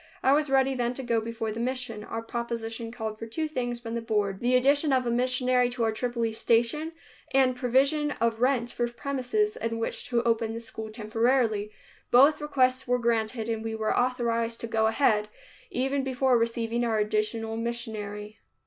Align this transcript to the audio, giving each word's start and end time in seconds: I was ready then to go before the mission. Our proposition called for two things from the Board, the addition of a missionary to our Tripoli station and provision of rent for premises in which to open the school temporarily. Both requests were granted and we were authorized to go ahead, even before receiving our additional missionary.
I 0.23 0.33
was 0.33 0.49
ready 0.49 0.73
then 0.73 0.95
to 0.95 1.03
go 1.03 1.21
before 1.21 1.51
the 1.51 1.59
mission. 1.59 2.03
Our 2.03 2.23
proposition 2.23 2.91
called 2.91 3.19
for 3.19 3.27
two 3.27 3.47
things 3.47 3.79
from 3.79 3.93
the 3.93 4.01
Board, 4.01 4.39
the 4.39 4.55
addition 4.55 4.91
of 4.91 5.05
a 5.05 5.11
missionary 5.11 5.69
to 5.69 5.83
our 5.83 5.91
Tripoli 5.91 6.33
station 6.33 6.93
and 7.35 7.55
provision 7.55 8.09
of 8.19 8.41
rent 8.41 8.71
for 8.71 8.87
premises 8.87 9.55
in 9.55 9.77
which 9.77 10.05
to 10.09 10.23
open 10.23 10.55
the 10.55 10.59
school 10.59 10.89
temporarily. 10.89 11.69
Both 12.09 12.41
requests 12.41 12.87
were 12.87 12.97
granted 12.97 13.47
and 13.47 13.63
we 13.63 13.75
were 13.75 13.95
authorized 13.95 14.59
to 14.61 14.67
go 14.67 14.87
ahead, 14.87 15.29
even 15.69 16.03
before 16.03 16.35
receiving 16.35 16.83
our 16.83 16.97
additional 16.97 17.55
missionary. 17.55 18.39